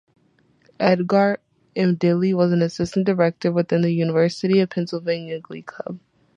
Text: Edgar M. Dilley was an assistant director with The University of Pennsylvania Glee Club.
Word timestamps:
Edgar 0.79 1.37
M. 1.75 1.95
Dilley 1.95 2.33
was 2.33 2.51
an 2.51 2.63
assistant 2.63 3.05
director 3.05 3.51
with 3.51 3.67
The 3.67 3.91
University 3.91 4.59
of 4.59 4.71
Pennsylvania 4.71 5.39
Glee 5.39 5.61
Club. 5.61 5.99